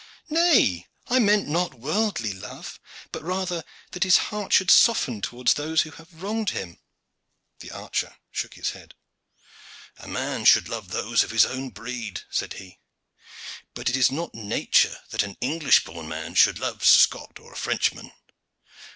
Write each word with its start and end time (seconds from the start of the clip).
"Nay, 0.31 0.87
I 1.09 1.19
meant 1.19 1.47
not 1.47 1.75
worldly 1.75 2.33
love, 2.33 2.79
but 3.11 3.21
rather 3.21 3.63
that 3.91 4.01
his 4.01 4.17
heart 4.17 4.51
should 4.51 4.71
soften 4.71 5.21
towards 5.21 5.53
those 5.53 5.83
who 5.83 5.91
have 5.91 6.11
wronged 6.23 6.49
him." 6.49 6.79
The 7.59 7.69
archer 7.69 8.17
shook 8.31 8.55
his 8.55 8.71
head. 8.71 8.95
"A 9.99 10.07
man 10.07 10.45
should 10.45 10.67
love 10.67 10.89
those 10.89 11.23
of 11.23 11.29
his 11.29 11.45
own 11.45 11.69
breed," 11.69 12.21
said 12.31 12.53
he. 12.53 12.79
"But 13.75 13.89
it 13.89 13.95
is 13.95 14.09
not 14.11 14.33
nature 14.33 14.97
that 15.11 15.21
an 15.21 15.37
English 15.39 15.83
born 15.83 16.07
man 16.07 16.33
should 16.33 16.57
love 16.57 16.81
a 16.81 16.85
Scot 16.85 17.37
or 17.39 17.53
a 17.53 17.55
Frenchman. 17.55 18.11